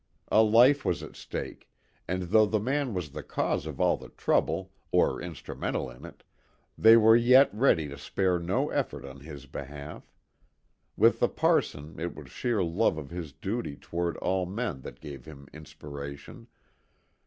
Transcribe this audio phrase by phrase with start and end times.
[0.31, 1.69] A life was at stake,
[2.07, 6.23] and though the man was the cause of all the trouble, or instrumental in it,
[6.75, 10.11] they were yet ready to spare no effort on his behalf.
[10.97, 15.25] With the parson it was sheer love of his duty toward all men that gave
[15.25, 16.47] him inspiration.